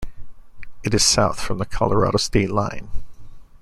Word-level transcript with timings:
It 0.83 0.95
is 0.95 1.03
south 1.05 1.39
from 1.39 1.59
the 1.59 1.65
Colorado 1.67 2.17
state 2.17 2.49
line. 2.49 2.89